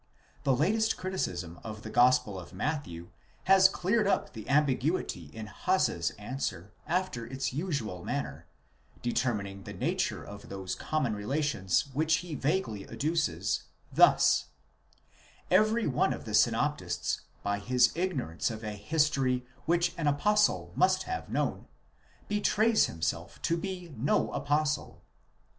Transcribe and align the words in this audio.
The 0.45 0.55
latest 0.55 0.97
criticism 0.97 1.59
of 1.63 1.83
the 1.83 1.91
gospel 1.91 2.39
of 2.39 2.53
Matthew 2.53 3.09
has 3.43 3.69
cleared 3.69 4.07
up 4.07 4.33
the 4.33 4.49
ambiguity 4.49 5.25
in 5.31 5.45
Hase's 5.45 6.09
answer 6.17 6.73
after 6.87 7.27
its 7.27 7.53
usual 7.53 8.03
manner, 8.03 8.47
determining 9.03 9.61
the 9.61 9.73
nature 9.75 10.23
of 10.23 10.49
those 10.49 10.73
common 10.73 11.13
relations 11.15 11.85
which 11.93 12.15
he 12.25 12.33
vaguely 12.33 12.83
adduces, 12.87 13.65
thus: 13.93 14.45
Every 15.51 15.85
one 15.85 16.13
of 16.13 16.25
the 16.25 16.33
synoptists, 16.33 17.21
by 17.43 17.59
his 17.59 17.91
ignorance 17.93 18.49
of 18.49 18.63
a 18.63 18.71
history 18.71 19.45
which 19.67 19.93
an 19.99 20.07
apostle 20.07 20.71
must 20.75 21.03
have 21.03 21.29
known, 21.29 21.67
betrays 22.27 22.87
himself 22.87 23.39
to 23.43 23.55
be 23.55 23.93
no 23.95 24.31
apostle. 24.33 25.03